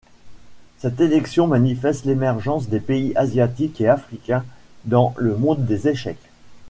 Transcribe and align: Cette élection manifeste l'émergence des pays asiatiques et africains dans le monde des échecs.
Cette 0.79 0.99
élection 0.99 1.45
manifeste 1.45 2.05
l'émergence 2.05 2.69
des 2.69 2.79
pays 2.79 3.13
asiatiques 3.15 3.79
et 3.81 3.87
africains 3.87 4.43
dans 4.85 5.13
le 5.15 5.37
monde 5.37 5.63
des 5.67 5.87
échecs. 5.89 6.31